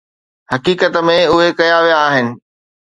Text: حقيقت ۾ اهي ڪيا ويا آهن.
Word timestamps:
حقيقت 0.51 0.93
۾ 1.11 1.19
اهي 1.35 1.49
ڪيا 1.59 1.77
ويا 1.83 1.97
آهن. 2.07 2.27